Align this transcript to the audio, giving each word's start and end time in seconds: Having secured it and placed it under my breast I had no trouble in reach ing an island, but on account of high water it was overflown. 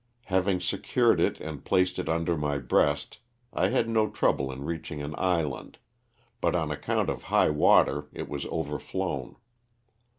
Having 0.25 0.61
secured 0.61 1.19
it 1.19 1.39
and 1.39 1.63
placed 1.63 1.99
it 1.99 2.09
under 2.09 2.35
my 2.35 2.57
breast 2.57 3.19
I 3.53 3.67
had 3.67 3.87
no 3.87 4.09
trouble 4.09 4.51
in 4.51 4.63
reach 4.63 4.91
ing 4.91 4.99
an 4.99 5.13
island, 5.15 5.77
but 6.41 6.55
on 6.55 6.71
account 6.71 7.07
of 7.11 7.25
high 7.25 7.51
water 7.51 8.07
it 8.11 8.27
was 8.27 8.47
overflown. 8.47 9.35